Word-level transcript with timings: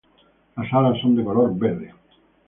Las 0.57 0.73
alas 0.73 0.99
son 0.99 1.15
de 1.15 1.23
color 1.23 1.55
verde. 1.55 1.93